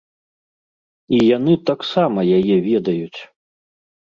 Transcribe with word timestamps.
І 1.17 1.19
яны 1.37 1.53
таксама 1.71 2.19
яе 2.41 2.55
ведаюць! 2.69 3.19